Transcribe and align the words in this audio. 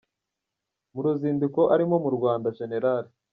Mu 0.93 0.99
ruzinduko 1.05 1.61
arimo 1.73 1.95
mu 2.03 2.09
Rwanda 2.17 2.47
Gen. 2.57 2.73